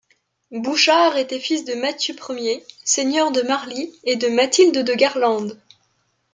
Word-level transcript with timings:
Bouchard 0.49 1.15
était 1.17 1.39
fils 1.39 1.63
de 1.63 1.75
Mathieu 1.75 2.15
Ier, 2.31 2.63
seigneur 2.83 3.31
de 3.31 3.43
Marly 3.43 3.93
et 4.03 4.15
de 4.15 4.29
Mathilde 4.29 4.79
de 4.83 4.93
Garlande. 4.95 5.61